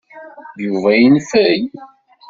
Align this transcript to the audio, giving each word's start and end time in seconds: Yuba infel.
Yuba 0.63 0.89
infel. 1.07 1.59